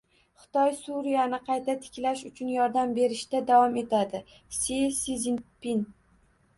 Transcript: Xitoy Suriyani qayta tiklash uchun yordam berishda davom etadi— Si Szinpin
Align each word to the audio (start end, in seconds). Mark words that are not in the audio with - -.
Xitoy 0.43 0.71
Suriyani 0.77 1.39
qayta 1.49 1.75
tiklash 1.83 2.25
uchun 2.31 2.51
yordam 2.55 2.97
berishda 2.97 3.45
davom 3.53 3.79
etadi— 3.85 4.27
Si 4.61 4.83
Szinpin 5.01 5.91